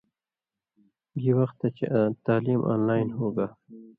گی 1.19 1.31
وختہ 1.37 1.67
چےۡ 1.75 1.91
تعلیم 2.25 2.61
آن 2.71 2.79
لائن 2.87 3.07
ہُوگا 3.17 3.47